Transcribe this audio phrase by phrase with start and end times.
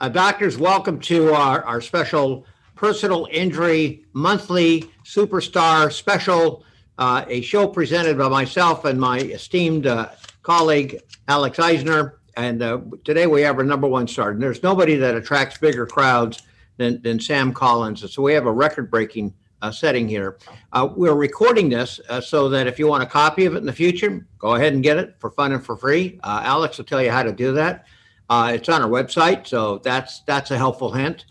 [0.00, 6.62] Uh, doctors, welcome to our, our special personal injury monthly superstar special,
[6.98, 10.08] uh, a show presented by myself and my esteemed uh,
[10.44, 12.20] colleague, Alex Eisner.
[12.36, 14.30] And uh, today we have our number one star.
[14.30, 16.42] And there's nobody that attracts bigger crowds
[16.76, 18.02] than, than Sam Collins.
[18.02, 20.38] And so we have a record breaking uh, setting here.
[20.72, 23.72] Uh, we're recording this so that if you want a copy of it in the
[23.72, 26.20] future, go ahead and get it for fun and for free.
[26.22, 27.86] Alex will tell you how to do that.
[28.28, 31.24] Uh, it's on our website, so that's that's a helpful hint.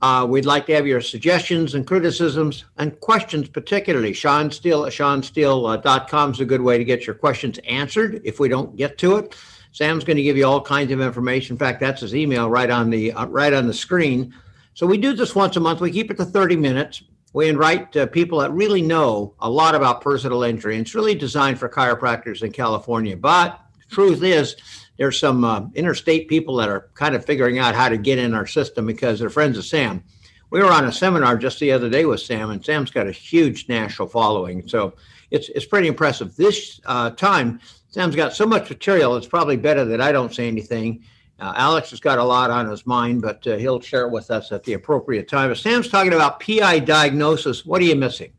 [0.00, 4.12] Uh, we'd like to have your suggestions and criticisms and questions, particularly.
[4.12, 8.48] Shawn Steel at shawnsteel.com is a good way to get your questions answered if we
[8.48, 9.34] don't get to it.
[9.72, 11.54] Sam's going to give you all kinds of information.
[11.54, 14.32] In fact, that's his email right on the uh, right on the screen.
[14.74, 15.80] So we do this once a month.
[15.80, 17.02] We keep it to 30 minutes.
[17.32, 20.76] We invite uh, people that really know a lot about personal injury.
[20.76, 23.16] And it's really designed for chiropractors in California.
[23.16, 23.60] But
[23.90, 24.56] truth is,
[24.98, 28.34] there's some uh, interstate people that are kind of figuring out how to get in
[28.34, 30.02] our system because they're friends of Sam.
[30.50, 33.12] We were on a seminar just the other day with Sam, and Sam's got a
[33.12, 34.66] huge national following.
[34.68, 34.94] So
[35.30, 36.34] it's it's pretty impressive.
[36.36, 39.16] This uh, time, Sam's got so much material.
[39.16, 41.04] It's probably better that I don't say anything.
[41.38, 44.30] Uh, Alex has got a lot on his mind, but uh, he'll share it with
[44.30, 45.52] us at the appropriate time.
[45.52, 48.32] If Sam's talking about PI diagnosis, what are you missing?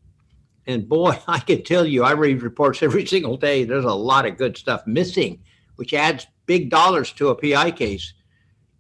[0.68, 3.64] And boy, I can tell you, I read reports every single day.
[3.64, 5.42] There's a lot of good stuff missing,
[5.78, 8.14] which adds big dollars to a PI case.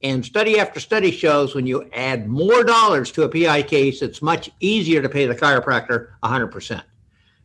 [0.02, 4.24] And study after study shows when you add more dollars to a PI case, it's
[4.24, 6.82] much easier to pay the chiropractor 100%.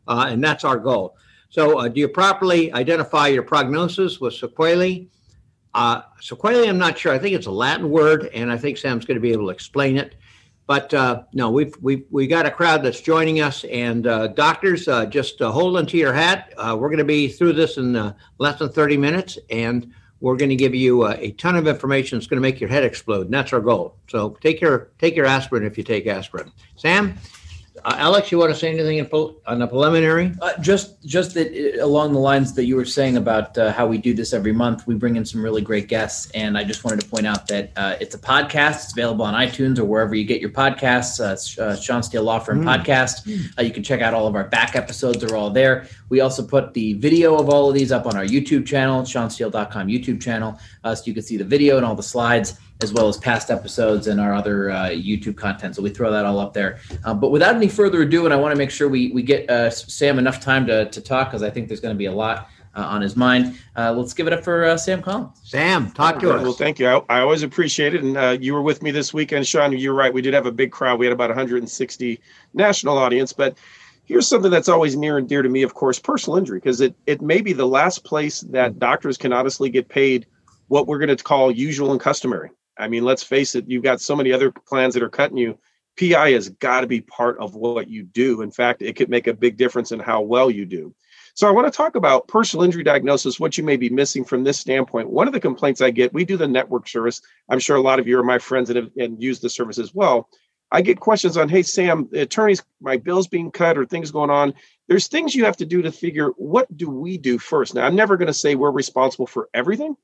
[0.08, 1.18] Uh, and that's our goal.
[1.50, 5.10] So, uh, do you properly identify your prognosis with sequelae?
[5.74, 7.12] Uh, sequelae, I'm not sure.
[7.12, 9.50] I think it's a Latin word, and I think Sam's going to be able to
[9.50, 10.14] explain it.
[10.66, 14.88] But uh, no, we've we've we got a crowd that's joining us, and uh, doctors,
[14.88, 16.54] uh, just uh, hold onto your hat.
[16.56, 19.92] Uh, we're going to be through this in uh, less than 30 minutes, and
[20.24, 22.70] we're going to give you uh, a ton of information that's going to make your
[22.70, 23.94] head explode, and that's our goal.
[24.08, 26.50] So take your take your aspirin if you take aspirin.
[26.76, 27.18] Sam,
[27.84, 30.32] uh, Alex, you want to say anything in pol- on the preliminary?
[30.40, 31.48] Uh, just, just that
[31.80, 34.52] uh, along the lines that you were saying about uh, how we do this every
[34.52, 37.48] month, we bring in some really great guests, and I just wanted to point out
[37.48, 38.84] that uh, it's a podcast.
[38.84, 41.18] It's available on iTunes or wherever you get your podcasts.
[41.20, 42.84] Uh, uh, Shawn Steel Law Firm Mm.
[42.84, 43.58] podcast.
[43.58, 45.86] Uh, you can check out all of our back episodes; are all there.
[46.10, 49.88] We also put the video of all of these up on our YouTube channel, ShawnSteel.com
[49.88, 53.08] YouTube channel, uh, so you can see the video and all the slides, as well
[53.08, 55.76] as past episodes and our other uh, YouTube content.
[55.76, 56.80] So we throw that all up there.
[57.04, 59.48] Uh, but without any further ado, and I want to make sure we we get
[59.48, 62.12] uh, Sam enough time to to talk because I think there's going to be a
[62.12, 63.58] lot uh, on his mind.
[63.76, 65.40] Uh, let's give it up for uh, Sam Collins.
[65.42, 66.42] Sam, talk to Well, us.
[66.42, 66.88] Well, thank you.
[66.88, 68.02] I, I always appreciate it.
[68.02, 69.72] And uh, you were with me this weekend, Shawn.
[69.72, 70.12] You're right.
[70.12, 70.98] We did have a big crowd.
[70.98, 72.20] We had about 160
[72.54, 73.32] national audience.
[73.32, 73.56] But
[74.04, 76.94] here's something that's always near and dear to me, of course, personal injury, because it,
[77.06, 80.26] it may be the last place that doctors can honestly get paid
[80.68, 82.50] what we're going to call usual and customary.
[82.76, 85.58] I mean, let's face it, you've got so many other plans that are cutting you.
[85.98, 88.42] PI has got to be part of what you do.
[88.42, 90.94] In fact, it could make a big difference in how well you do.
[91.34, 94.44] So I want to talk about personal injury diagnosis, what you may be missing from
[94.44, 95.10] this standpoint.
[95.10, 97.20] One of the complaints I get, we do the network service.
[97.48, 99.78] I'm sure a lot of you are my friends and have and use the service
[99.78, 100.28] as well.
[100.70, 104.54] I get questions on, hey Sam, attorneys, my bill's being cut or things going on.
[104.88, 107.74] There's things you have to do to figure what do we do first.
[107.74, 109.96] Now I'm never going to say we're responsible for everything,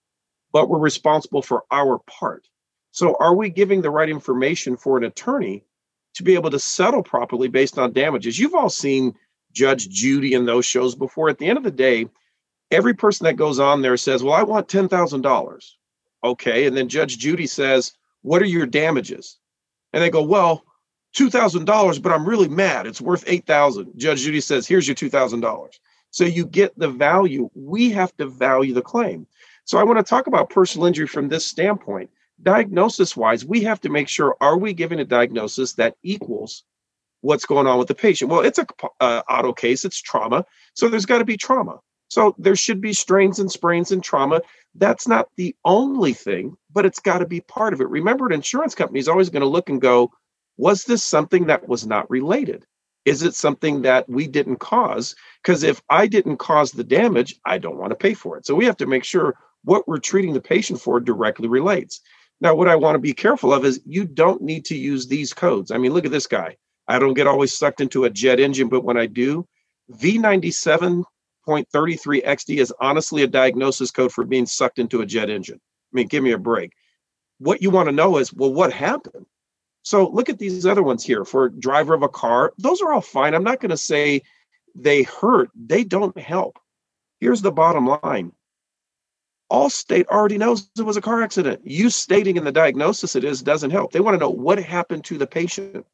[0.53, 2.47] but we're responsible for our part.
[2.93, 5.65] So are we giving the right information for an attorney
[6.15, 8.39] to be able to settle properly based on damages?
[8.39, 9.15] You've all seen
[9.53, 11.29] Judge Judy and those shows before.
[11.29, 12.09] At the end of the day,
[12.71, 15.71] every person that goes on there says, Well, I want $10,000.
[16.23, 16.67] Okay.
[16.67, 17.93] And then Judge Judy says,
[18.23, 19.39] What are your damages?
[19.93, 20.65] And they go, Well,
[21.17, 22.87] $2,000, but I'm really mad.
[22.87, 25.69] It's worth 8000 Judge Judy says, Here's your $2,000.
[26.11, 27.51] So you get the value.
[27.55, 29.27] We have to value the claim.
[29.65, 32.11] So I want to talk about personal injury from this standpoint.
[32.43, 36.65] Diagnosis wise, we have to make sure are we giving a diagnosis that equals
[37.21, 38.31] what's going on with the patient.
[38.31, 38.67] Well, it's a
[39.01, 40.45] uh, auto case, it's trauma.
[40.75, 41.79] So there's got to be trauma.
[42.09, 44.41] So there should be strains and sprains and trauma.
[44.75, 47.89] That's not the only thing, but it's got to be part of it.
[47.89, 50.11] Remember, an insurance company is always going to look and go,
[50.57, 52.65] was this something that was not related?
[53.05, 55.15] Is it something that we didn't cause?
[55.43, 58.45] Because if I didn't cause the damage, I don't want to pay for it.
[58.45, 62.01] So we have to make sure what we're treating the patient for directly relates.
[62.41, 65.35] Now, what I want to be careful of is you don't need to use these
[65.35, 65.71] codes.
[65.71, 66.57] I mean, look at this guy.
[66.89, 69.47] I don't get always sucked into a jet engine, but when I do,
[69.93, 71.05] V97.33
[71.47, 75.61] XD is honestly a diagnosis code for being sucked into a jet engine.
[75.63, 76.73] I mean, give me a break.
[77.39, 79.27] What you want to know is, well, what happened?
[79.83, 82.53] So look at these other ones here for driver of a car.
[82.59, 83.35] Those are all fine.
[83.35, 84.23] I'm not going to say
[84.75, 86.59] they hurt, they don't help.
[87.19, 88.33] Here's the bottom line
[89.51, 91.61] Allstate already knows it was a car accident.
[91.65, 93.93] You stating in the diagnosis it is doesn't help.
[93.93, 95.85] They want to know what happened to the patient.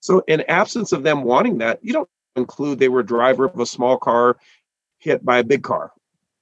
[0.00, 3.66] So, in absence of them wanting that, you don't include they were driver of a
[3.66, 4.36] small car
[4.98, 5.92] hit by a big car.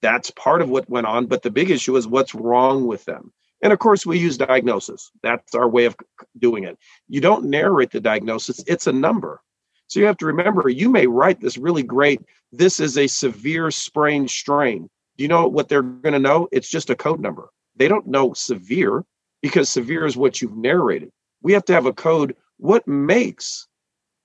[0.00, 1.26] That's part of what went on.
[1.26, 3.32] But the big issue is what's wrong with them.
[3.62, 5.10] And of course, we use diagnosis.
[5.22, 5.96] That's our way of
[6.38, 6.78] doing it.
[7.08, 9.40] You don't narrate the diagnosis, it's a number.
[9.86, 12.20] So you have to remember, you may write this really great,
[12.52, 14.88] this is a severe sprain strain.
[15.16, 16.48] Do you know what they're going to know?
[16.52, 17.48] It's just a code number.
[17.76, 19.04] They don't know severe
[19.42, 21.10] because severe is what you've narrated.
[21.42, 22.36] We have to have a code.
[22.56, 23.68] What makes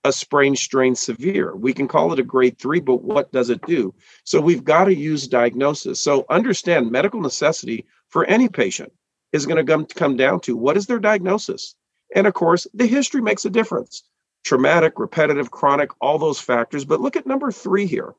[0.04, 1.54] a sprain strain severe?
[1.54, 3.94] We can call it a grade three, but what does it do?
[4.24, 6.02] So we've got to use diagnosis.
[6.02, 8.92] So understand medical necessity for any patient
[9.32, 11.74] is going to come, down to what is their diagnosis?
[12.16, 14.02] And of course, the history makes a difference
[14.42, 16.84] traumatic, repetitive, chronic, all those factors.
[16.84, 18.14] But look at number three here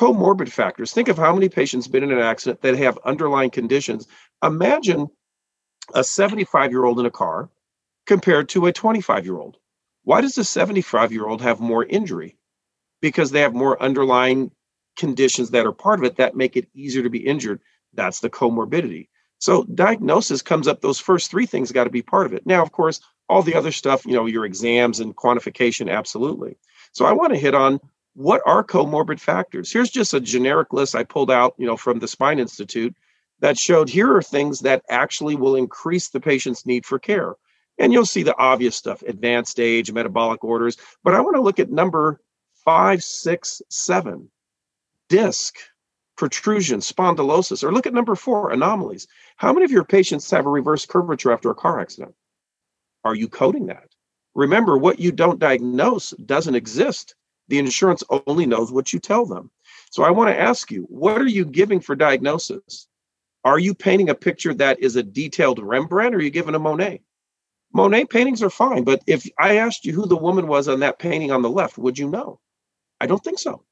[0.00, 0.92] comorbid factors.
[0.92, 4.06] Think of how many patients been in an accident that have underlying conditions.
[4.42, 5.08] Imagine
[5.94, 7.50] a 75 year old in a car
[8.06, 9.58] compared to a 25 year old.
[10.04, 12.38] Why does the 75 year old have more injury?
[13.02, 14.52] Because they have more underlying
[14.96, 17.60] conditions that are part of it that make it easier to be injured.
[17.92, 19.08] That's the comorbidity.
[19.38, 22.46] So diagnosis comes up, those first three things got to be part of it.
[22.46, 26.56] Now, of course, all the other stuff, you know, your exams and quantification, absolutely.
[26.92, 27.80] So I want to hit on
[28.14, 29.72] what are comorbid factors.
[29.72, 32.94] Here's just a generic list I pulled out, you know, from the Spine Institute
[33.40, 37.34] that showed here are things that actually will increase the patient's need for care.
[37.78, 40.76] And you'll see the obvious stuff, advanced age, metabolic orders.
[41.02, 42.20] But I want to look at number
[42.64, 44.30] five, six, seven,
[45.08, 45.56] disc,
[46.16, 49.06] protrusion, spondylosis, or look at number four, anomalies.
[49.36, 52.14] How many of your patients have a reverse curvature after a car accident?
[53.04, 53.88] Are you coding that?
[54.34, 57.14] Remember, what you don't diagnose doesn't exist.
[57.50, 59.50] The insurance only knows what you tell them.
[59.90, 62.86] So I want to ask you, what are you giving for diagnosis?
[63.44, 66.60] Are you painting a picture that is a detailed Rembrandt or are you giving a
[66.60, 67.02] Monet?
[67.72, 71.00] Monet paintings are fine, but if I asked you who the woman was on that
[71.00, 72.38] painting on the left, would you know?
[73.00, 73.64] I don't think so.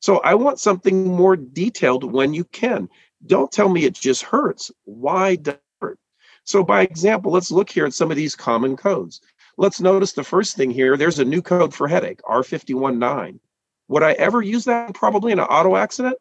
[0.00, 2.88] So I want something more detailed when you can.
[3.26, 4.70] Don't tell me it just hurts.
[4.84, 5.98] Why does it hurt?
[6.44, 9.20] So, by example, let's look here at some of these common codes.
[9.60, 13.40] Let's notice the first thing here there's a new code for headache, R519.
[13.88, 16.16] Would I ever use that probably in an auto accident?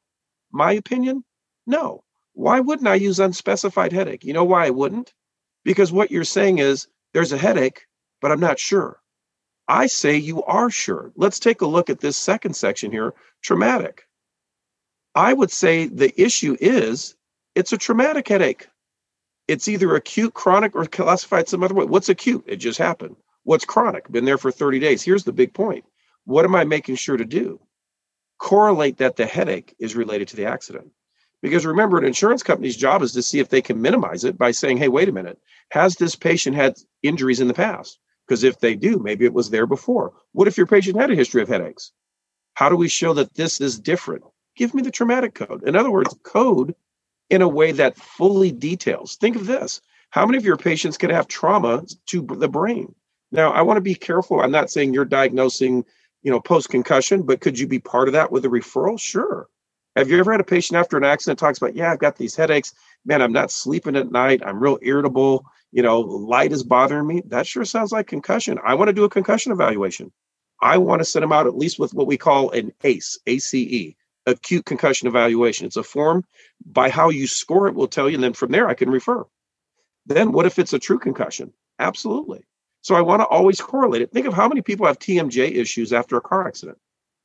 [0.52, 1.24] My opinion?
[1.68, 2.04] No.
[2.34, 4.24] Why wouldn't I use unspecified headache?
[4.24, 5.14] You know why I wouldn't?
[5.64, 7.86] Because what you're saying is there's a headache,
[8.22, 9.04] but I'm not sure.
[9.68, 11.12] I say you are sure.
[11.16, 13.14] Let's take a look at this second section here
[13.44, 14.08] traumatic.
[15.14, 17.16] I would say the issue is
[17.54, 18.68] it's a traumatic headache.
[19.48, 21.86] It's either acute, chronic, or classified some other way.
[21.86, 22.44] What's acute?
[22.48, 23.16] It just happened.
[23.48, 24.12] What's chronic?
[24.12, 25.02] Been there for 30 days.
[25.02, 25.86] Here's the big point.
[26.26, 27.62] What am I making sure to do?
[28.40, 30.92] Correlate that the headache is related to the accident.
[31.42, 34.52] Because remember, an insurance company's job is to see if they can minimize it by
[34.52, 35.40] saying, hey, wait a minute,
[35.72, 38.00] has this patient had injuries in the past?
[38.28, 40.12] Because if they do, maybe it was there before.
[40.34, 41.94] What if your patient had a history of headaches?
[42.56, 44.26] How do we show that this is different?
[44.58, 45.66] Give me the traumatic code.
[45.66, 46.76] In other words, code
[47.30, 49.16] in a way that fully details.
[49.16, 49.80] Think of this.
[50.10, 52.94] How many of your patients can have trauma to the brain?
[53.32, 54.42] Now, I want to be careful.
[54.42, 55.84] I'm not saying you're diagnosing,
[56.24, 59.00] you know, post concussion, but could you be part of that with a referral?
[59.00, 59.48] Sure.
[59.96, 62.36] Have you ever had a patient after an accident talks about, yeah, I've got these
[62.36, 62.74] headaches.
[63.06, 64.42] Man, I'm not sleeping at night.
[64.46, 67.22] I'm real irritable you know, light is bothering me.
[67.28, 68.58] That sure sounds like concussion.
[68.64, 70.12] I want to do a concussion evaluation.
[70.62, 73.94] I want to send them out at least with what we call an ACE, ACE,
[74.26, 75.68] acute concussion evaluation.
[75.68, 76.26] It's a form
[76.66, 78.16] by how you score it will tell you.
[78.16, 79.26] And then from there, I can refer.
[80.06, 81.54] Then what if it's a true concussion?
[81.80, 82.44] Absolutely.
[82.88, 84.14] So I want to always correlate it.
[84.14, 86.78] Think of how many people have TMJ issues after a car accident.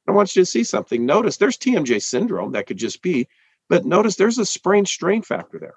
[0.09, 1.07] I want you to see something.
[1.07, 3.29] Notice there's TMJ syndrome that could just be,
[3.69, 5.77] but notice there's a sprain strain factor there.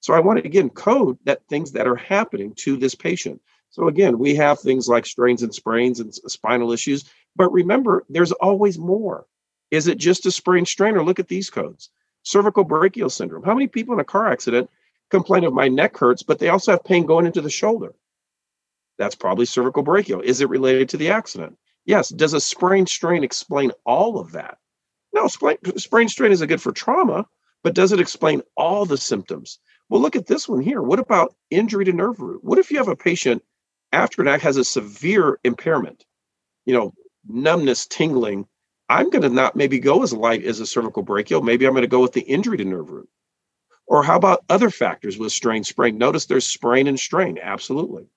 [0.00, 3.42] So I want to again code that things that are happening to this patient.
[3.68, 7.04] So again, we have things like strains and sprains and spinal issues,
[7.36, 9.26] but remember, there's always more.
[9.70, 11.90] Is it just a sprain strain or look at these codes?
[12.22, 13.42] Cervical brachial syndrome.
[13.42, 14.70] How many people in a car accident
[15.10, 17.92] complain of my neck hurts, but they also have pain going into the shoulder?
[18.98, 20.20] That's probably cervical brachial.
[20.20, 21.56] Is it related to the accident?
[21.84, 22.08] Yes.
[22.08, 24.58] Does a sprain strain explain all of that?
[25.12, 27.26] No, sprain, sprain strain is good for trauma,
[27.62, 29.58] but does it explain all the symptoms?
[29.88, 30.82] Well, look at this one here.
[30.82, 32.44] What about injury to nerve root?
[32.44, 33.42] What if you have a patient
[33.92, 36.04] after an act has a severe impairment,
[36.66, 36.92] you know,
[37.26, 38.46] numbness, tingling?
[38.90, 41.42] I'm going to not maybe go as light as a cervical brachial.
[41.42, 43.08] Maybe I'm going to go with the injury to nerve root.
[43.86, 45.96] Or how about other factors with strain, sprain?
[45.96, 47.38] Notice there's sprain and strain.
[47.40, 48.08] Absolutely.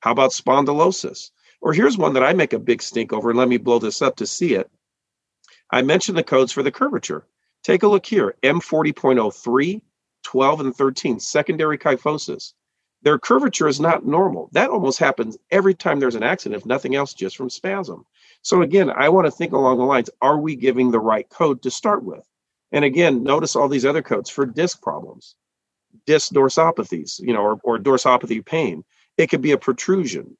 [0.00, 1.30] How about spondylosis?
[1.60, 4.00] Or here's one that I make a big stink over, and let me blow this
[4.00, 4.70] up to see it.
[5.70, 7.26] I mentioned the codes for the curvature.
[7.64, 9.82] Take a look here M40.03,
[10.22, 12.54] 12 and 13, secondary kyphosis.
[13.02, 14.48] Their curvature is not normal.
[14.52, 18.04] That almost happens every time there's an accident, if nothing else, just from spasm.
[18.42, 21.62] So again, I want to think along the lines, are we giving the right code
[21.62, 22.24] to start with?
[22.72, 25.36] And again, notice all these other codes for disc problems,
[26.06, 28.84] disc dorsopathies, you know, or, or dorsopathy pain.
[29.18, 30.38] It could be a protrusion.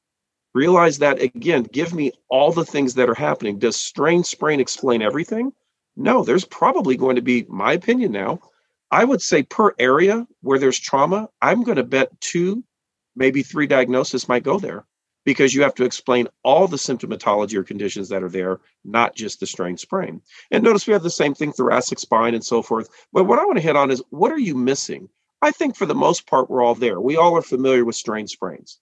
[0.55, 3.59] Realize that again, give me all the things that are happening.
[3.59, 5.53] Does strain sprain explain everything?
[5.97, 8.41] No, there's probably going to be, my opinion now,
[8.91, 12.63] I would say per area where there's trauma, I'm going to bet two,
[13.15, 14.85] maybe three diagnoses might go there
[15.25, 19.39] because you have to explain all the symptomatology or conditions that are there, not just
[19.39, 20.21] the strain sprain.
[20.51, 22.89] And notice we have the same thing, thoracic spine and so forth.
[23.13, 25.09] But what I want to hit on is what are you missing?
[25.41, 26.99] I think for the most part, we're all there.
[26.99, 28.79] We all are familiar with strain sprains.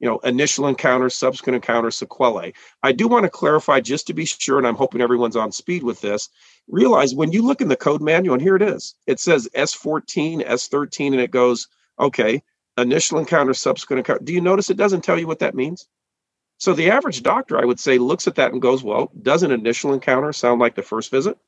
[0.00, 2.54] You know, initial encounter, subsequent encounter, sequelae.
[2.82, 5.84] I do want to clarify just to be sure, and I'm hoping everyone's on speed
[5.84, 6.28] with this.
[6.66, 10.44] Realize when you look in the code manual, and here it is, it says S14,
[10.44, 11.68] S13, and it goes,
[12.00, 12.42] okay,
[12.76, 14.24] initial encounter, subsequent encounter.
[14.24, 15.86] Do you notice it doesn't tell you what that means?
[16.58, 19.52] So the average doctor, I would say, looks at that and goes, well, does an
[19.52, 21.38] initial encounter sound like the first visit?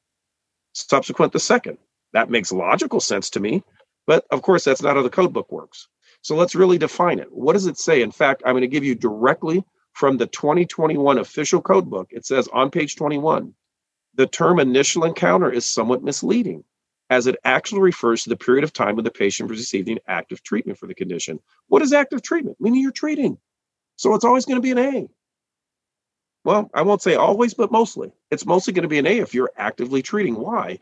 [0.74, 1.78] Subsequent the second.
[2.12, 3.64] That makes logical sense to me.
[4.06, 5.88] But of course, that's not how the code book works.
[6.22, 7.28] So let's really define it.
[7.30, 8.02] What does it say?
[8.02, 12.08] In fact, I'm going to give you directly from the 2021 official code book.
[12.10, 13.54] It says on page 21
[14.16, 16.64] the term initial encounter is somewhat misleading
[17.10, 20.42] as it actually refers to the period of time when the patient was receiving active
[20.42, 21.38] treatment for the condition.
[21.68, 22.56] What is active treatment?
[22.60, 23.38] Meaning you're treating.
[23.96, 25.08] So it's always going to be an A.
[26.44, 28.12] Well, I won't say always, but mostly.
[28.30, 30.34] It's mostly going to be an A if you're actively treating.
[30.34, 30.78] Why?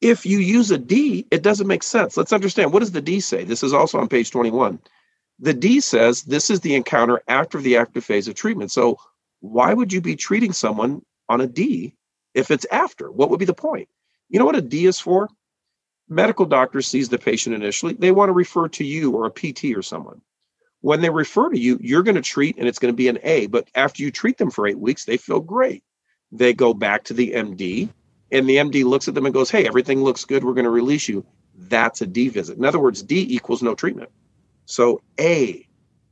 [0.00, 2.16] If you use a D, it doesn't make sense.
[2.16, 3.44] Let's understand what does the D say?
[3.44, 4.78] This is also on page 21.
[5.40, 8.70] The D says this is the encounter after the active phase of treatment.
[8.70, 8.98] So
[9.40, 11.94] why would you be treating someone on a D
[12.34, 13.10] if it's after?
[13.10, 13.88] What would be the point?
[14.28, 15.28] You know what a D is for?
[16.08, 17.94] Medical doctor sees the patient initially.
[17.94, 20.20] They want to refer to you or a PT or someone.
[20.82, 23.18] When they refer to you, you're going to treat and it's going to be an
[23.22, 23.46] A.
[23.46, 25.82] But after you treat them for eight weeks, they feel great.
[26.30, 27.88] They go back to the MD
[28.34, 30.44] and the MD looks at them and goes, Hey, everything looks good.
[30.44, 31.24] We're going to release you.
[31.56, 32.58] That's a D visit.
[32.58, 34.10] In other words, D equals no treatment.
[34.66, 35.66] So A,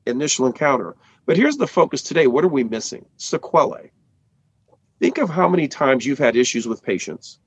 [0.07, 0.95] initial encounter.
[1.27, 2.29] But here's the focus today.
[2.29, 3.05] What are we missing?
[3.17, 3.91] Sequelae.
[5.01, 7.41] Think of how many times you've had issues with patients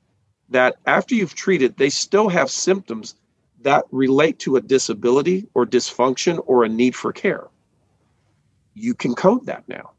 [0.50, 3.16] that after you've treated, they still have symptoms
[3.62, 7.48] that relate to a disability or dysfunction or a need for care.
[8.74, 9.92] You can code that now.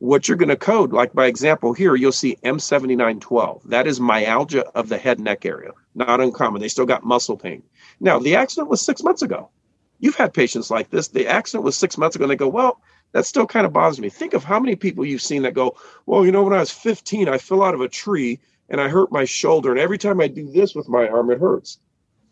[0.00, 3.62] What you're going to code, like by example here, you'll see M7912.
[3.64, 5.72] That is myalgia of the head neck area.
[5.94, 6.60] Not uncommon.
[6.60, 7.64] They still got muscle pain.
[7.98, 9.50] Now, the accident was six months ago.
[9.98, 11.08] You've had patients like this.
[11.08, 12.80] The accident was six months ago, and they go, Well,
[13.12, 14.08] that still kind of bothers me.
[14.08, 15.76] Think of how many people you've seen that go,
[16.06, 18.38] Well, you know, when I was 15, I fell out of a tree
[18.68, 19.70] and I hurt my shoulder.
[19.70, 21.78] And every time I do this with my arm, it hurts.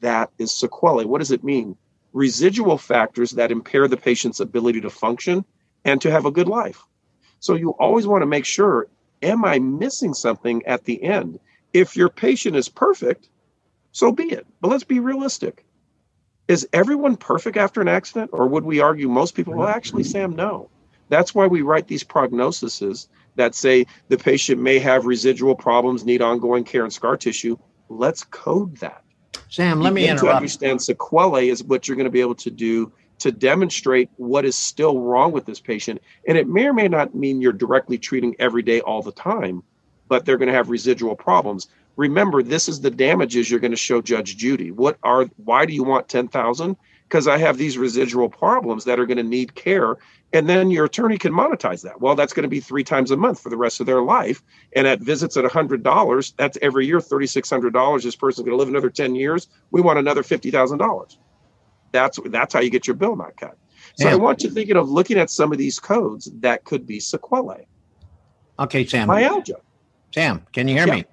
[0.01, 1.07] That is sequelae.
[1.07, 1.77] What does it mean?
[2.13, 5.45] Residual factors that impair the patient's ability to function
[5.85, 6.85] and to have a good life.
[7.47, 8.89] So you always want to make sure
[9.23, 11.39] am I missing something at the end?
[11.73, 13.29] If your patient is perfect,
[13.93, 14.47] so be it.
[14.61, 15.65] But let's be realistic.
[16.49, 18.31] Is everyone perfect after an accident?
[18.33, 19.55] Or would we argue most people?
[19.55, 20.69] Well, actually, Sam, no.
[21.09, 26.23] That's why we write these prognoses that say the patient may have residual problems, need
[26.23, 27.57] ongoing care and scar tissue.
[27.89, 29.03] Let's code that.
[29.49, 30.25] Sam, let you me interrupt.
[30.25, 34.45] To understand sequelae is what you're going to be able to do to demonstrate what
[34.45, 36.01] is still wrong with this patient.
[36.29, 39.63] And it may or may not mean you're directly treating every day all the time,
[40.09, 41.69] but they're going to have residual problems.
[41.97, 44.71] Remember, this is the damages you're going to show Judge Judy.
[44.71, 46.77] What are why do you want 10,000?
[47.09, 49.97] Because I have these residual problems that are going to need care.
[50.33, 52.01] And then your attorney can monetize that.
[52.01, 54.43] Well, that's going to be three times a month for the rest of their life.
[54.75, 58.03] And at visits at $100, that's every year $3,600.
[58.03, 59.49] This person's going to live another 10 years.
[59.71, 61.17] We want another $50,000.
[61.93, 63.57] That's that's how you get your bill not cut.
[63.97, 64.09] So.
[64.09, 67.67] I want you thinking of looking at some of these codes that could be sequelae.
[68.59, 69.09] Okay, Sam.
[69.09, 69.57] Myalgia.
[70.13, 70.95] Sam, can you hear Yeah.
[70.97, 71.05] me?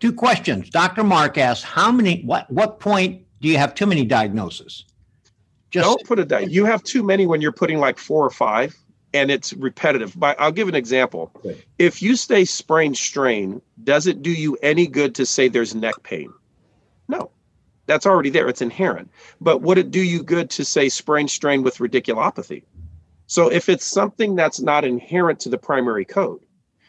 [0.00, 0.68] Two questions.
[0.70, 1.04] Dr.
[1.04, 4.84] Mark asks, how many, what, what point do you have too many diagnoses?
[5.70, 8.30] Just Don't put a di- you have too many when you're putting like four or
[8.30, 8.76] five
[9.14, 10.18] and it's repetitive.
[10.18, 11.30] But I'll give an example.
[11.36, 11.62] Okay.
[11.78, 15.94] If you say sprain strain, does it do you any good to say there's neck
[16.02, 16.32] pain?
[17.86, 18.48] That's already there.
[18.48, 19.10] It's inherent.
[19.40, 22.64] But would it do you good to say sprain strain with radiculopathy?
[23.26, 26.40] So if it's something that's not inherent to the primary code.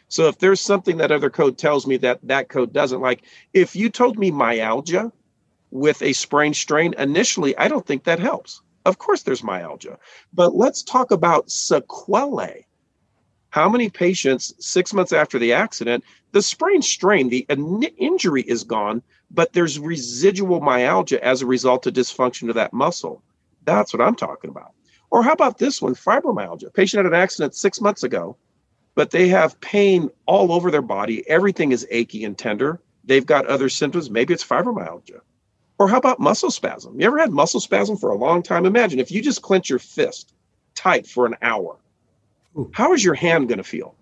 [0.09, 3.23] So if there's something that other code tells me that that code doesn't like,
[3.53, 5.11] if you told me myalgia
[5.71, 8.61] with a sprain strain, initially, I don't think that helps.
[8.85, 9.97] Of course, there's myalgia,
[10.33, 12.65] but let's talk about sequelae.
[13.49, 17.45] How many patients six months after the accident, the sprain strain, the
[17.97, 19.01] injury is gone,
[19.31, 23.21] but there's residual myalgia as a result of dysfunction of that muscle?
[23.65, 24.71] That's what I'm talking about.
[25.09, 26.73] Or how about this one, fibromyalgia?
[26.73, 28.37] Patient had an accident six months ago,
[28.95, 31.27] but they have pain all over their body.
[31.29, 32.81] Everything is achy and tender.
[33.03, 34.09] They've got other symptoms.
[34.09, 35.21] Maybe it's fibromyalgia.
[35.79, 36.99] Or how about muscle spasm?
[36.99, 38.65] You ever had muscle spasm for a long time?
[38.65, 40.33] Imagine if you just clench your fist
[40.75, 41.77] tight for an hour.
[42.71, 43.95] How is your hand going to feel?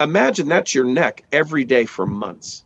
[0.00, 2.64] Imagine that's your neck every day for months.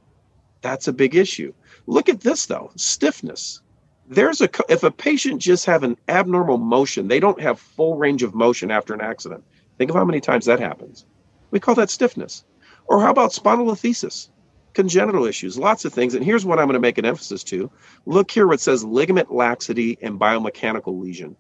[0.63, 1.53] That's a big issue.
[1.87, 3.61] Look at this though, stiffness.
[4.09, 8.23] There's a if a patient just have an abnormal motion, they don't have full range
[8.23, 9.45] of motion after an accident.
[9.79, 11.05] Think of how many times that happens.
[11.51, 12.45] We call that stiffness.
[12.87, 14.31] Or how about spondylolisthesis?
[14.75, 16.15] Congenital issues, lots of things.
[16.15, 17.71] And here's what I'm going to make an emphasis to.
[18.05, 21.37] Look here what says ligament laxity and biomechanical lesion.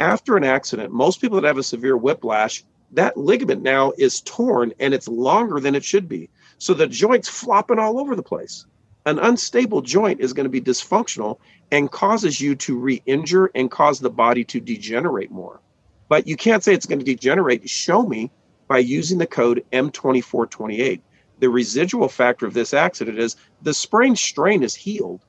[0.00, 4.72] After an accident, most people that have a severe whiplash that ligament now is torn
[4.78, 6.30] and it's longer than it should be.
[6.58, 8.66] So the joint's flopping all over the place.
[9.04, 11.38] An unstable joint is going to be dysfunctional
[11.72, 15.60] and causes you to re injure and cause the body to degenerate more.
[16.08, 17.68] But you can't say it's going to degenerate.
[17.68, 18.30] Show me
[18.68, 21.00] by using the code M2428.
[21.40, 25.24] The residual factor of this accident is the sprain strain is healed,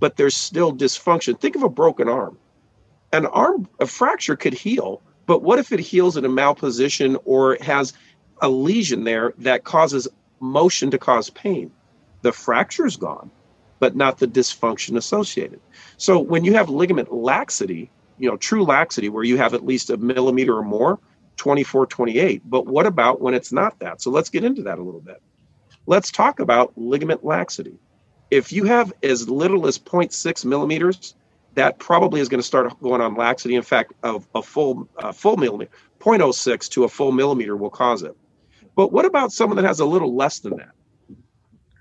[0.00, 1.38] but there's still dysfunction.
[1.38, 2.38] Think of a broken arm.
[3.12, 7.58] An arm, a fracture could heal, but what if it heals in a malposition or
[7.60, 7.92] has
[8.40, 10.08] a lesion there that causes
[10.40, 11.70] motion to cause pain?
[12.24, 13.30] The fracture's gone,
[13.80, 15.60] but not the dysfunction associated.
[15.98, 19.90] So when you have ligament laxity, you know, true laxity, where you have at least
[19.90, 20.98] a millimeter or more,
[21.36, 22.40] 24, 28.
[22.48, 24.00] But what about when it's not that?
[24.00, 25.20] So let's get into that a little bit.
[25.84, 27.74] Let's talk about ligament laxity.
[28.30, 31.14] If you have as little as 0.6 millimeters,
[31.56, 33.54] that probably is going to start going on laxity.
[33.54, 38.02] In fact, a, a full a full millimeter, 0.06 to a full millimeter will cause
[38.02, 38.16] it.
[38.74, 40.70] But what about someone that has a little less than that?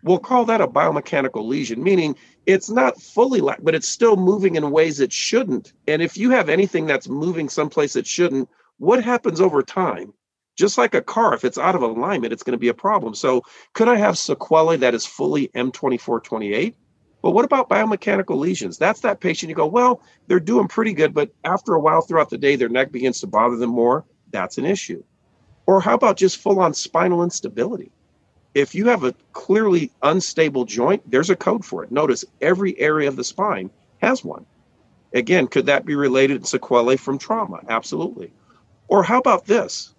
[0.04, 4.56] We'll call that a biomechanical lesion, meaning it's not fully lax, but it's still moving
[4.56, 5.72] in ways it shouldn't.
[5.88, 10.14] And if you have anything that's moving someplace it shouldn't, what happens over time?
[10.58, 13.16] Just like a car, if it's out of alignment, it's going to be a problem.
[13.16, 16.76] So, could I have sequelae that is fully M2428?
[17.22, 18.78] But what about biomechanical lesions?
[18.78, 22.30] That's that patient you go, well, they're doing pretty good, but after a while throughout
[22.30, 24.06] the day, their neck begins to bother them more.
[24.32, 25.02] That's an issue.
[25.66, 27.94] Or how about just full on spinal instability?
[28.54, 31.92] If you have a clearly unstable joint, there's a code for it.
[31.92, 33.70] Notice every area of the spine
[34.02, 34.46] has one.
[35.14, 37.62] Again, could that be related to sequelae from trauma?
[37.68, 38.32] Absolutely.
[38.88, 39.94] Or how about this?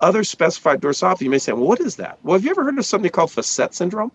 [0.00, 2.18] Other specified dorsopathy, you may say, well, what is that?
[2.22, 4.12] Well, have you ever heard of something called Facet syndrome?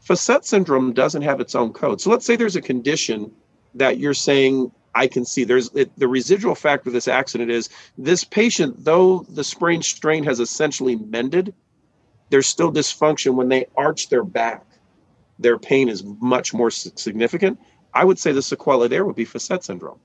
[0.00, 2.00] Facet syndrome doesn't have its own code.
[2.00, 3.32] So let's say there's a condition
[3.74, 5.44] that you're saying I can see.
[5.44, 10.24] There's it, the residual factor of this accident is this patient, though the sprain strain
[10.24, 11.54] has essentially mended,
[12.30, 14.64] there's still dysfunction when they arch their back.
[15.38, 17.58] Their pain is much more significant.
[17.94, 19.98] I would say the sequela there would be Facet syndrome.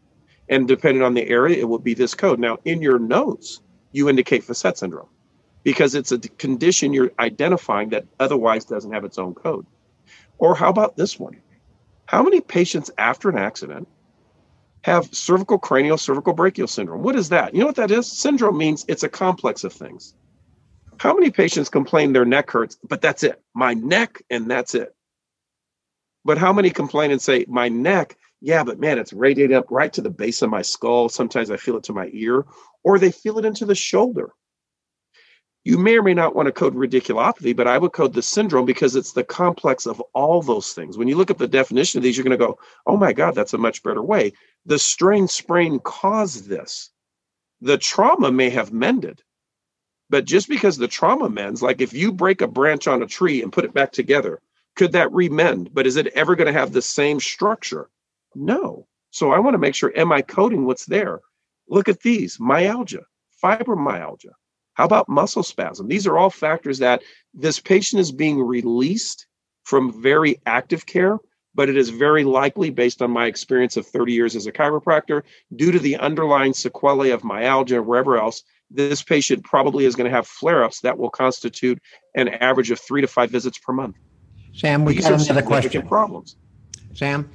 [0.50, 2.40] And depending on the area, it would be this code.
[2.40, 5.08] Now, in your notes, you indicate Facet syndrome
[5.64, 9.66] because it's a condition you're identifying that otherwise doesn't have its own code.
[10.38, 11.38] Or how about this one?
[12.06, 13.88] How many patients after an accident
[14.82, 17.02] have cervical cranial cervical brachial syndrome?
[17.02, 17.54] What is that?
[17.54, 18.12] You know what that is?
[18.12, 20.14] Syndrome means it's a complex of things.
[21.04, 23.42] How many patients complain their neck hurts, but that's it?
[23.54, 24.96] My neck and that's it.
[26.24, 29.92] But how many complain and say, my neck, yeah, but man, it's radiating up right
[29.92, 31.10] to the base of my skull.
[31.10, 32.46] Sometimes I feel it to my ear,
[32.86, 34.32] or they feel it into the shoulder.
[35.66, 38.66] You may or may not want to code radiculopathy, but I would code the syndrome
[38.66, 40.98] because it's the complex of all those things.
[40.98, 43.36] When you look at the definition of these, you're going to go, oh my God,
[43.36, 44.32] that's a much better way.
[44.66, 46.92] The strain sprain caused this.
[47.60, 49.22] The trauma may have mended,
[50.14, 53.42] but just because the trauma mends, like if you break a branch on a tree
[53.42, 54.40] and put it back together,
[54.76, 55.74] could that remend?
[55.74, 57.90] But is it ever going to have the same structure?
[58.36, 58.86] No.
[59.10, 61.22] So I want to make sure, am I coding what's there?
[61.68, 63.06] Look at these myalgia,
[63.44, 64.34] fibromyalgia
[64.76, 65.88] how about muscle spasm?
[65.88, 67.02] These are all factors that
[67.34, 69.28] this patient is being released
[69.64, 71.18] from very active care,
[71.56, 75.24] but it is very likely, based on my experience of 30 years as a chiropractor,
[75.56, 80.16] due to the underlying sequelae of myalgia, wherever else, this patient probably is going to
[80.16, 81.80] have flare ups that will constitute
[82.16, 83.96] an average of three to five visits per month.
[84.54, 85.88] Sam, we These got another question.
[85.88, 86.36] Problems.
[86.94, 87.30] Sam,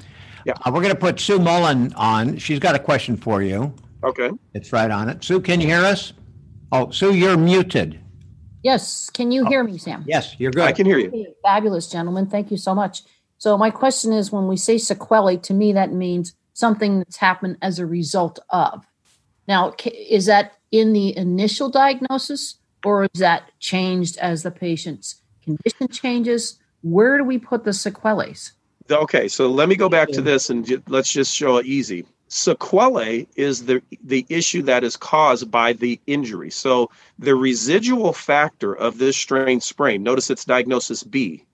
[0.45, 0.55] yeah.
[0.65, 2.39] Uh, we're going to put Sue Mullen on.
[2.39, 3.75] She's got a question for you.
[4.05, 4.31] Okay.
[4.55, 5.25] It's right on it.
[5.25, 6.13] Sue, can you hear us?
[6.71, 7.99] Oh, Sue, you're muted.
[8.63, 10.05] Yes, can you hear me, Sam?
[10.07, 10.65] Yes, you're good.
[10.65, 11.35] I can hear you.
[11.43, 12.27] Fabulous, gentlemen.
[12.27, 13.03] Thank you so much.
[13.39, 17.57] So my question is, when we say sequelae, to me that means something that's happened
[17.63, 18.85] as a result of.
[19.47, 25.89] Now, is that in the initial diagnosis, or is that changed as the patient's condition
[25.89, 26.59] changes?
[26.83, 28.35] Where do we put the sequelae?
[28.91, 32.07] Okay, so let me go back to this and ju- let's just show it easy.
[32.29, 36.51] Sequelae is the the issue that is caused by the injury.
[36.51, 41.45] So the residual factor of this strain sprain, notice it's diagnosis B.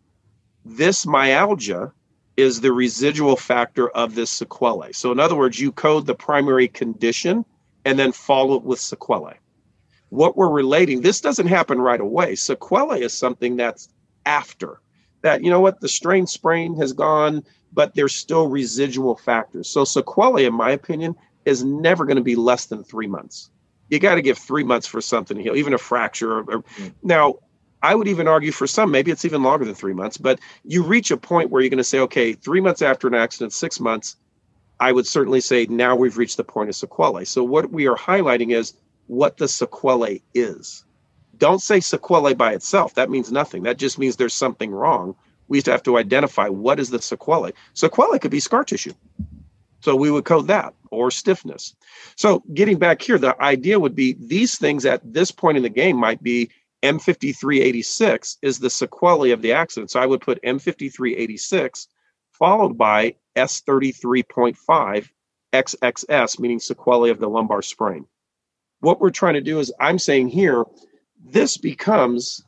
[0.64, 1.92] This myalgia
[2.36, 4.92] is the residual factor of this sequelae.
[4.92, 7.44] So in other words, you code the primary condition
[7.84, 9.38] and then follow it with sequelae.
[10.10, 12.34] What we're relating, this doesn't happen right away.
[12.34, 13.88] Sequelae is something that's
[14.26, 14.80] after
[15.22, 17.42] that, you know what, the strain sprain has gone,
[17.72, 19.68] but there's still residual factors.
[19.70, 21.16] So sequelae, in my opinion,
[21.46, 23.50] is never going to be less than three months.
[23.88, 26.32] You got to give three months for something to heal, even a fracture.
[26.32, 26.92] Or, or, mm.
[27.02, 27.36] Now,
[27.82, 30.82] I would even argue for some, maybe it's even longer than three months, but you
[30.82, 33.80] reach a point where you're going to say, okay, three months after an accident, six
[33.80, 34.16] months,
[34.80, 37.24] I would certainly say now we've reached the point of sequelae.
[37.24, 38.74] So what we are highlighting is
[39.06, 40.84] what the sequelae is.
[41.38, 42.94] Don't say sequelae by itself.
[42.94, 43.62] That means nothing.
[43.64, 45.14] That just means there's something wrong.
[45.48, 47.52] We have to identify what is the sequelae.
[47.74, 48.94] Sequelae could be scar tissue.
[49.80, 51.74] So we would code that or stiffness.
[52.16, 55.68] So getting back here, the idea would be these things at this point in the
[55.68, 56.50] game might be
[56.82, 59.90] M5386 is the sequelae of the accident.
[59.90, 61.86] So I would put M5386
[62.38, 65.08] followed by S33.5
[65.52, 68.06] XXS, meaning sequelae of the lumbar sprain.
[68.80, 70.64] What we're trying to do is, I'm saying here,
[71.24, 72.44] this becomes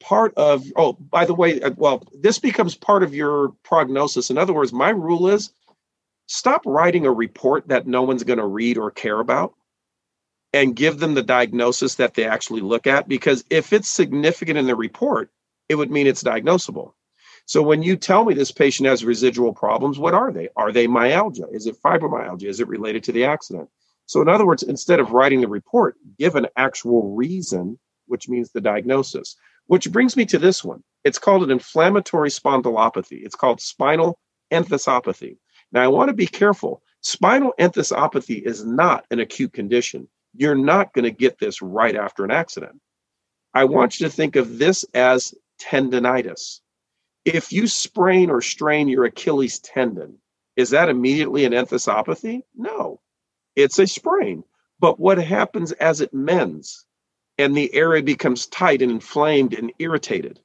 [0.00, 4.30] part of, oh, by the way, uh, well, this becomes part of your prognosis.
[4.30, 5.50] In other words, my rule is
[6.26, 9.54] stop writing a report that no one's going to read or care about
[10.52, 13.08] and give them the diagnosis that they actually look at.
[13.08, 15.30] Because if it's significant in the report,
[15.68, 16.92] it would mean it's diagnosable.
[17.46, 20.48] So when you tell me this patient has residual problems, what are they?
[20.56, 21.46] Are they myalgia?
[21.52, 22.44] Is it fibromyalgia?
[22.44, 23.68] Is it related to the accident?
[24.06, 28.50] So in other words, instead of writing the report, give an actual reason, which means
[28.50, 29.36] the diagnosis.
[29.66, 30.82] Which brings me to this one.
[31.04, 33.24] It's called an inflammatory spondylopathy.
[33.24, 34.18] It's called spinal
[34.50, 35.38] enthesopathy.
[35.72, 36.82] Now I want to be careful.
[37.00, 40.08] Spinal enthesopathy is not an acute condition.
[40.34, 42.80] You're not going to get this right after an accident.
[43.52, 46.60] I want you to think of this as tendonitis.
[47.24, 50.18] If you sprain or strain your Achilles tendon,
[50.56, 52.42] is that immediately an enthesopathy?
[52.54, 53.00] No,
[53.56, 54.44] it's a sprain.
[54.78, 56.84] But what happens as it mends
[57.38, 60.40] and the area becomes tight and inflamed and irritated?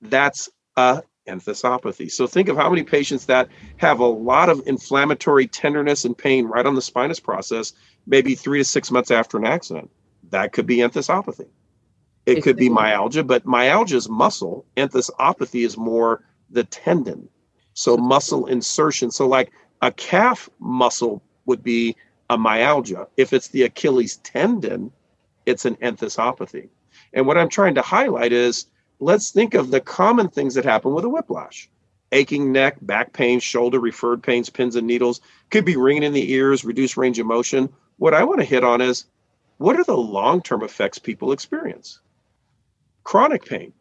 [0.00, 2.08] That's a enthesopathy.
[2.08, 6.46] So think of how many patients that have a lot of inflammatory tenderness and pain
[6.46, 7.72] right on the spinous process,
[8.06, 9.90] maybe three to six months after an accident.
[10.30, 11.48] That could be enthesopathy.
[12.26, 14.66] It could be myalgia, but myalgia is muscle.
[14.76, 17.28] Enthesopathy is more the tendon.
[17.74, 19.12] So muscle insertion.
[19.12, 21.94] So like a calf muscle would be
[22.28, 23.06] a myalgia.
[23.16, 24.90] If it's the Achilles tendon,
[25.46, 26.68] it's an enthesopathy.
[27.12, 28.66] And what I'm trying to highlight is
[28.98, 31.70] let's think of the common things that happen with a whiplash.
[32.10, 36.32] Aching neck, back pain, shoulder, referred pains, pins and needles, could be ringing in the
[36.32, 37.68] ears, reduced range of motion.
[37.98, 39.04] What I want to hit on is
[39.58, 42.00] what are the long term effects people experience?
[43.06, 43.72] Chronic pain.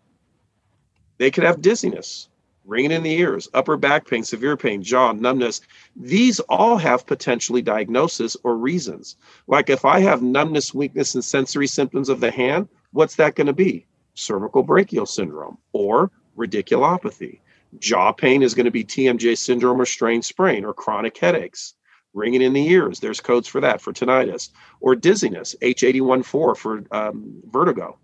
[1.18, 2.30] They could have dizziness,
[2.64, 5.62] ringing in the ears, upper back pain, severe pain, jaw, numbness.
[5.96, 9.16] These all have potentially diagnosis or reasons.
[9.48, 13.48] Like if I have numbness, weakness, and sensory symptoms of the hand, what's that going
[13.48, 13.88] to be?
[14.14, 17.40] Cervical brachial syndrome or radiculopathy.
[17.80, 21.74] Jaw pain is going to be TMJ syndrome or strain sprain or chronic headaches.
[22.14, 27.42] Ringing in the ears, there's codes for that for tinnitus or dizziness, H814 for um,
[27.50, 27.98] vertigo.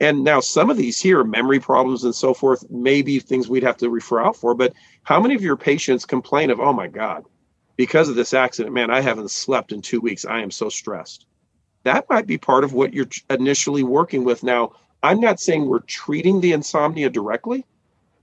[0.00, 3.62] And now some of these here, memory problems and so forth, may be things we'd
[3.62, 4.54] have to refer out for.
[4.54, 4.72] But
[5.04, 7.24] how many of your patients complain of, oh my God,
[7.76, 10.24] because of this accident, man, I haven't slept in two weeks.
[10.24, 11.26] I am so stressed.
[11.84, 14.42] That might be part of what you're initially working with.
[14.42, 17.64] Now, I'm not saying we're treating the insomnia directly,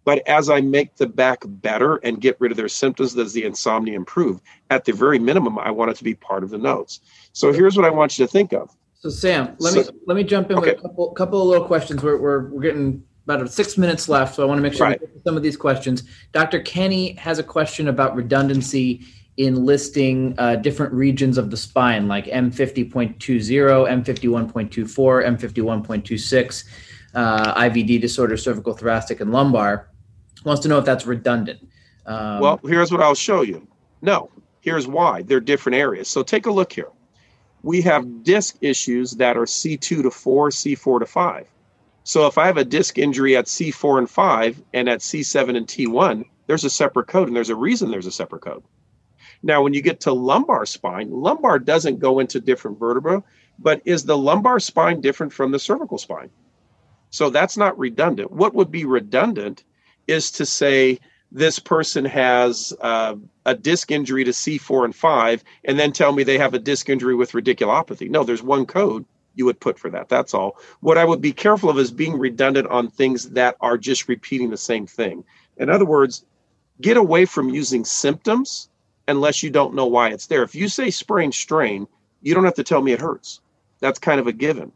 [0.03, 3.43] but as I make the back better and get rid of their symptoms, does the
[3.43, 4.41] insomnia improve?
[4.71, 7.01] At the very minimum, I want it to be part of the notes.
[7.33, 10.15] So here's what I want you to think of so Sam, let so, me let
[10.15, 10.71] me jump in okay.
[10.71, 12.03] with a couple couple of little questions.
[12.03, 15.01] We're we're, we're getting about six minutes left, so I want to make sure right.
[15.01, 16.03] we get some of these questions.
[16.33, 16.61] Dr.
[16.61, 19.01] Kenny has a question about redundancy
[19.37, 26.65] in listing uh, different regions of the spine, like M50.20, M51.24, M51.26,
[27.15, 29.89] uh, IVD disorder, cervical, thoracic, and lumbar.
[30.45, 31.67] Wants to know if that's redundant.
[32.05, 33.67] Um, well, here's what I'll show you.
[34.03, 35.23] No, here's why.
[35.23, 36.07] They're different areas.
[36.07, 36.89] So take a look here
[37.63, 41.47] we have disc issues that are C2 to 4, C4 to 5.
[42.03, 45.67] So if I have a disc injury at C4 and 5 and at C7 and
[45.67, 48.63] T1, there's a separate code and there's a reason there's a separate code.
[49.43, 53.23] Now, when you get to lumbar spine, lumbar doesn't go into different vertebra.
[53.59, 56.31] But is the lumbar spine different from the cervical spine?
[57.11, 58.31] So that's not redundant.
[58.31, 59.63] What would be redundant
[60.07, 60.99] is to say
[61.31, 63.15] this person has uh,
[63.45, 66.89] a disc injury to C4 and 5 and then tell me they have a disc
[66.89, 68.09] injury with radiculopathy.
[68.09, 70.09] No, there's one code you would put for that.
[70.09, 70.57] That's all.
[70.81, 74.49] What I would be careful of is being redundant on things that are just repeating
[74.49, 75.23] the same thing.
[75.57, 76.25] In other words,
[76.81, 78.69] get away from using symptoms
[79.07, 80.43] unless you don't know why it's there.
[80.43, 81.87] If you say sprain strain,
[82.21, 83.39] you don't have to tell me it hurts.
[83.79, 84.71] That's kind of a given.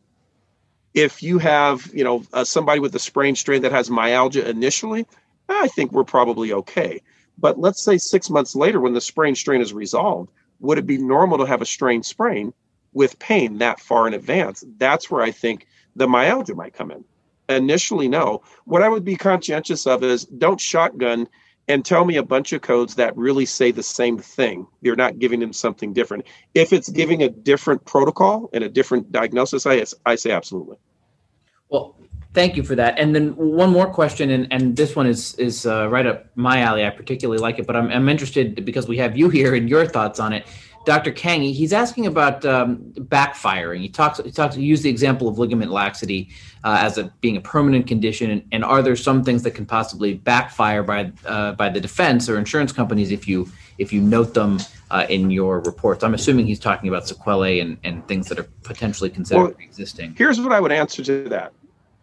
[0.94, 5.06] If you have, you know, uh, somebody with a sprain strain that has myalgia initially,
[5.50, 7.02] I think we're probably okay.
[7.38, 10.98] But let's say six months later, when the sprain strain is resolved, would it be
[10.98, 12.54] normal to have a strain sprain
[12.94, 14.64] with pain that far in advance?
[14.78, 17.04] That's where I think the myalgia might come in.
[17.50, 18.42] Initially, no.
[18.64, 21.28] What I would be conscientious of is don't shotgun
[21.68, 24.68] and tell me a bunch of codes that really say the same thing.
[24.82, 26.26] You're not giving them something different.
[26.54, 30.78] If it's giving a different protocol and a different diagnosis, I, I say absolutely.
[31.70, 31.98] Well,
[32.36, 33.00] thank you for that.
[33.00, 36.60] And then one more question, and, and this one is is uh, right up my
[36.60, 36.86] alley.
[36.86, 39.88] I particularly like it, but I'm, I'm interested because we have you here and your
[39.88, 40.46] thoughts on it.
[40.86, 41.12] Dr.
[41.12, 43.80] Kangi, he's asking about um, backfiring.
[43.80, 46.30] He talks, he talks, he used the example of ligament laxity
[46.64, 49.66] uh, as a being a permanent condition, and, and, are there some things that can
[49.66, 54.36] possibly backfire by uh, by the defense or insurance companies if you if you note
[54.36, 54.60] them
[54.92, 56.04] uh, in your reports?
[56.04, 60.14] I'm assuming he's talking about sequelae and, and things that are potentially considered well, existing.
[60.16, 61.52] Here's what I would answer to that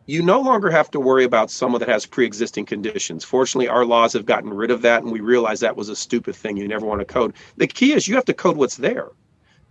[0.07, 3.25] you no longer have to worry about someone that has pre-existing conditions.
[3.25, 6.35] Fortunately, our laws have gotten rid of that, and we realize that was a stupid
[6.35, 6.57] thing.
[6.57, 7.35] You never want to code.
[7.57, 9.11] The key is you have to code what's there.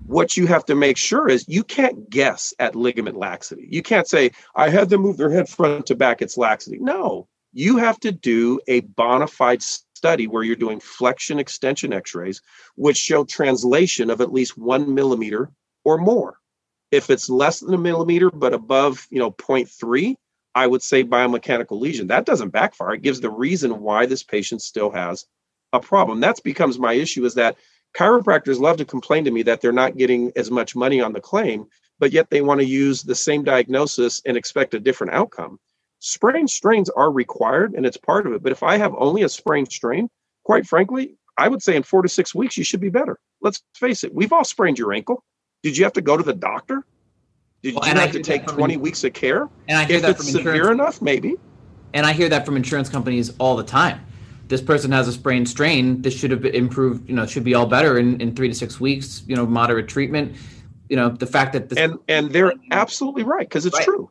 [0.07, 3.67] What you have to make sure is you can't guess at ligament laxity.
[3.69, 6.77] You can't say, I had them move their head front to back, it's laxity.
[6.79, 12.41] No, you have to do a bona fide study where you're doing flexion extension x-rays,
[12.75, 15.51] which show translation of at least one millimeter
[15.83, 16.37] or more.
[16.89, 20.15] If it's less than a millimeter but above, you know, 0.3,
[20.53, 22.07] I would say biomechanical lesion.
[22.07, 22.93] That doesn't backfire.
[22.95, 25.25] It gives the reason why this patient still has
[25.73, 26.19] a problem.
[26.19, 27.57] That becomes my issue is that
[27.95, 31.21] chiropractors love to complain to me that they're not getting as much money on the
[31.21, 31.65] claim,
[31.99, 35.59] but yet they want to use the same diagnosis and expect a different outcome.
[35.99, 38.43] Sprain strains are required and it's part of it.
[38.43, 40.09] But if I have only a sprain strain,
[40.43, 43.19] quite frankly, I would say in four to six weeks, you should be better.
[43.41, 45.23] Let's face it, we've all sprained your ankle.
[45.63, 46.85] Did you have to go to the doctor?
[47.61, 49.47] Did well, you have to take 20 in, weeks of care?
[49.67, 51.35] And I hear if that it's from severe enough, maybe.
[51.93, 54.05] And I hear that from insurance companies all the time.
[54.47, 56.01] This person has a sprained strain.
[56.01, 57.07] This should have been improved.
[57.07, 59.23] You know, should be all better in, in three to six weeks.
[59.27, 60.35] You know, moderate treatment.
[60.89, 63.85] You know, the fact that this and and they're absolutely right because it's right.
[63.85, 64.09] true.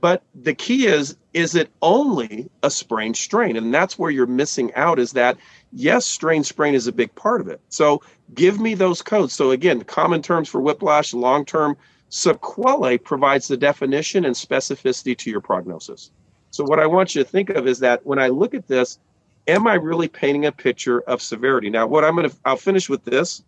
[0.00, 3.56] But the key is, is it only a sprained strain?
[3.56, 4.98] And that's where you're missing out.
[4.98, 5.36] Is that
[5.72, 7.60] yes, strain sprain is a big part of it.
[7.68, 8.02] So
[8.34, 9.34] give me those codes.
[9.34, 11.76] So again, common terms for whiplash, long term
[12.08, 16.12] Sequelae provides the definition and specificity to your prognosis.
[16.50, 18.98] So, what I want you to think of is that when I look at this,
[19.46, 21.70] am I really painting a picture of severity?
[21.70, 23.42] Now, what I'm going to, I'll finish with this.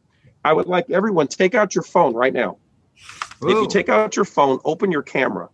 [0.44, 2.58] I would like everyone take out your phone right now.
[3.42, 3.48] Ooh.
[3.48, 5.48] If you take out your phone, open your camera.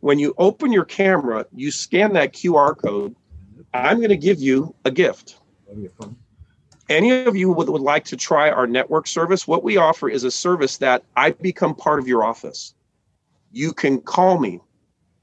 [0.00, 3.14] When you open your camera, you scan that QR code.
[3.72, 5.36] I'm going to give you a gift
[6.90, 10.24] any of you would, would like to try our network service, what we offer is
[10.24, 12.74] a service that I become part of your office.
[13.52, 14.60] You can call me,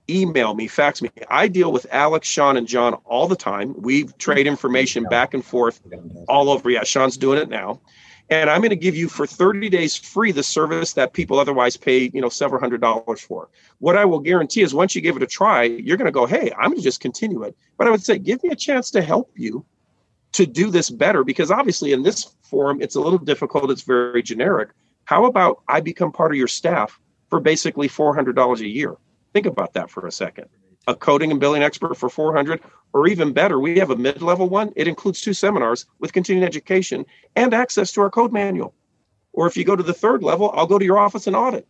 [0.10, 1.10] email me, fax me.
[1.30, 3.76] I deal with Alex, Shawn, and John all the time.
[3.78, 5.82] We trade information back and forth
[6.28, 6.70] all over.
[6.70, 7.82] Yeah, Shawn's doing it now.
[8.30, 11.78] And I'm going to give you for 30 days free the service that people otherwise
[11.78, 13.50] pay, you know, several hundred dollars for.
[13.80, 16.26] What I will guarantee is once you give it a try, you're going to go,
[16.26, 17.56] hey, I'm going to just continue it.
[17.78, 19.66] But I would say, give me a chance to help you
[20.34, 24.22] to do this better because obviously in this forum it's a little difficult it's very
[24.22, 24.70] generic.
[25.06, 28.96] How about i become part of your staff for basically $400 a year?
[29.34, 30.46] Think about that for a second.
[30.88, 32.62] A coding and billing expert for 400
[32.94, 37.06] or even better we have a mid-level one it includes two seminars with continuing education
[37.36, 38.74] and access to our code manual.
[39.34, 41.68] Or if you go to the third level i'll go to your office and audit.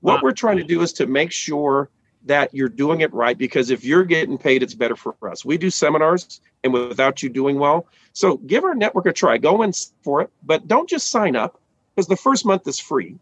[0.00, 0.20] What wow.
[0.24, 1.90] we're trying to do is to make sure
[2.28, 5.44] that you're doing it right because if you're getting paid, it's better for us.
[5.44, 7.86] We do seminars and without you doing well.
[8.12, 9.38] So give our network a try.
[9.38, 11.60] Go in for it, but don't just sign up
[11.94, 13.16] because the first month is free.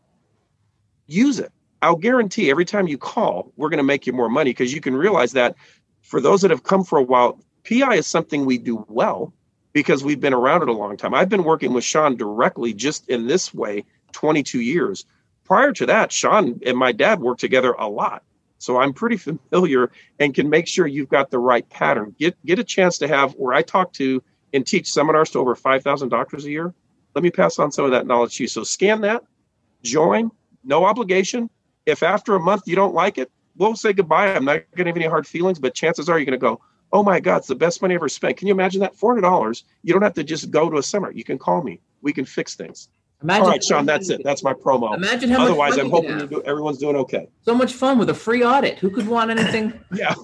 [1.06, 1.52] Use it.
[1.82, 4.80] I'll guarantee every time you call, we're going to make you more money because you
[4.80, 5.56] can realize that
[6.02, 7.38] for those that have come for a while,
[7.68, 9.32] PI is something we do well
[9.72, 11.14] because we've been around it a long time.
[11.14, 15.04] I've been working with Shawn directly just in this way 22 years.
[15.44, 18.24] Prior to that, Shawn and my dad worked together a lot.
[18.58, 22.14] So I'm pretty familiar and can make sure you've got the right pattern.
[22.18, 25.54] Get get a chance to have where I talk to and teach seminars to over
[25.54, 26.74] 5,000 doctors a year.
[27.14, 28.48] Let me pass on some of that knowledge to you.
[28.48, 29.24] So scan that,
[29.82, 30.30] join,
[30.64, 31.50] no obligation.
[31.84, 34.34] If after a month you don't like it, we'll say goodbye.
[34.34, 36.60] I'm not going to have any hard feelings, but chances are you're going to go,
[36.92, 38.36] oh my God, it's the best money I ever spent.
[38.36, 38.96] Can you imagine that?
[38.96, 39.62] $400.
[39.82, 41.12] You don't have to just go to a seminar.
[41.12, 41.80] You can call me.
[42.02, 42.88] We can fix things.
[43.22, 44.22] Imagine All right, Shawn, that's it.
[44.22, 44.94] That's my promo.
[44.94, 47.28] Imagine how Otherwise, much fun I'm hoping you do, everyone's doing okay.
[47.42, 48.78] so much fun with a free audit.
[48.78, 49.72] Who could want anything?
[49.92, 50.14] Yeah.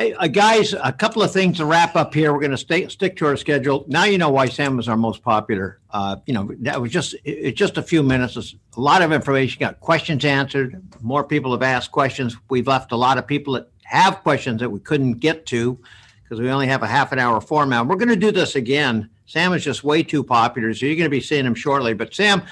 [0.00, 2.32] Hey, uh, guys, a couple of things to wrap up here.
[2.32, 3.84] We're going to stay stick to our schedule.
[3.86, 5.78] Now you know why Sam was our most popular.
[5.90, 8.34] Uh, you know, that was just it, it's just a few minutes.
[8.34, 9.60] It's a lot of information.
[9.60, 10.82] Got questions answered.
[11.02, 12.34] More people have asked questions.
[12.48, 15.78] We've left a lot of people that have questions that we couldn't get to
[16.22, 17.86] because we only have a half an hour format.
[17.86, 19.10] We're going to do this again.
[19.30, 21.94] Sam is just way too popular, so you're going to be seeing him shortly.
[21.94, 22.42] But Sam,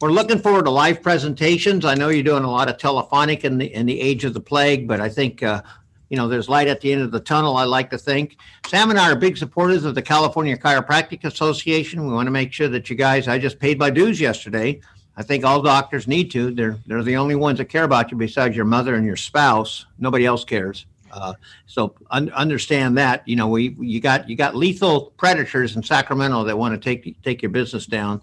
[0.00, 1.84] we're looking forward to live presentations.
[1.84, 4.40] I know you're doing a lot of telephonic in the in the age of the
[4.40, 5.62] plague, but I think uh,
[6.08, 7.56] you know there's light at the end of the tunnel.
[7.56, 8.36] I like to think.
[8.66, 12.04] Sam and I are big supporters of the California Chiropractic Association.
[12.04, 13.28] We want to make sure that you guys.
[13.28, 14.80] I just paid my dues yesterday.
[15.16, 16.50] I think all doctors need to.
[16.50, 19.86] They're they're the only ones that care about you besides your mother and your spouse.
[20.00, 20.84] Nobody else cares.
[21.14, 21.34] Uh,
[21.66, 26.44] so un- understand that you know we you got you got lethal predators in Sacramento
[26.44, 28.20] that want to take take your business down.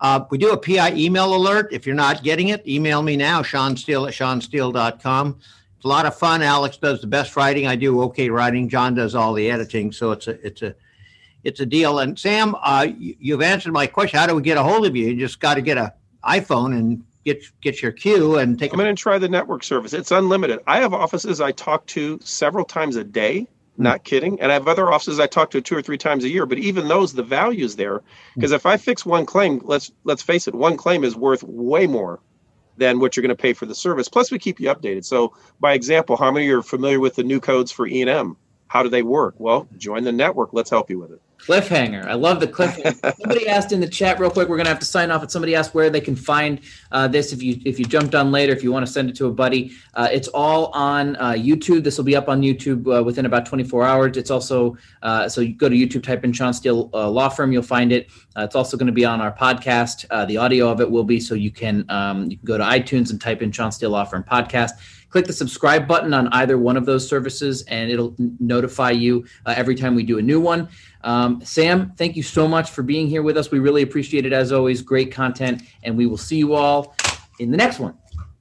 [0.00, 1.68] Uh, we do a PI email alert.
[1.72, 5.38] If you're not getting it, email me now, Shawn Steel at shawnsteel.com.
[5.76, 6.40] It's a lot of fun.
[6.42, 7.66] Alex does the best writing.
[7.66, 8.68] I do okay writing.
[8.68, 9.92] John does all the editing.
[9.92, 10.74] So it's a it's a
[11.42, 11.98] it's a deal.
[11.98, 14.18] And Sam, uh, you, you've answered my question.
[14.18, 15.08] How do we get a hold of you?
[15.08, 15.92] You just got to get a
[16.24, 17.02] iPhone and
[17.34, 18.72] get get your cue and take.
[18.72, 19.92] I'm going to try the network service.
[19.92, 20.60] It's unlimited.
[20.66, 23.46] I have offices I talk to several times a day.
[23.76, 23.82] Hmm.
[23.82, 24.40] Not kidding.
[24.40, 26.46] And I have other offices I talk to two or three times a year.
[26.46, 27.98] But even those, the value's there.
[27.98, 28.04] Hmm.
[28.34, 31.86] Because if I fix one claim, let's let's face it, one claim is worth way
[31.86, 32.20] more
[32.76, 34.08] than what you're going to pay for the service.
[34.08, 35.04] Plus, we keep you updated.
[35.04, 38.00] So, by example, how many of you are familiar with the new codes for E
[38.00, 38.36] and M?
[38.68, 39.34] How do they work?
[39.38, 40.52] Well, join the network.
[40.52, 41.20] Let's help you with it.
[41.46, 42.04] Cliffhanger.
[42.06, 43.16] I love the cliffhanger.
[43.20, 44.48] somebody asked in the chat real quick.
[44.48, 45.20] We're gonna have to sign off.
[45.20, 46.60] But somebody asked where they can find
[46.92, 47.32] uh, this.
[47.32, 49.32] If you if you jumped on later, if you want to send it to a
[49.32, 51.82] buddy, uh, it's all on uh, YouTube.
[51.82, 54.16] This will be up on YouTube uh, within about 24 hours.
[54.16, 57.52] It's also uh, so you go to YouTube, type in Shawn Steel uh, Law Firm,
[57.52, 58.10] you'll find it.
[58.36, 60.04] Uh, it's also going to be on our podcast.
[60.10, 62.64] Uh, the audio of it will be so you can um, you can go to
[62.64, 64.72] iTunes and type in Shawn Steel Law Firm podcast
[65.10, 69.54] click the subscribe button on either one of those services and it'll notify you uh,
[69.56, 70.68] every time we do a new one
[71.02, 74.32] um, sam thank you so much for being here with us we really appreciate it
[74.32, 76.94] as always great content and we will see you all
[77.38, 77.94] in the next one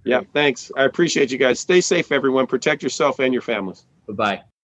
[0.06, 0.72] Yeah, thanks.
[0.76, 1.60] I appreciate you guys.
[1.60, 2.48] Stay safe, everyone.
[2.48, 3.86] Protect yourself and your families.
[4.08, 4.49] bye-bye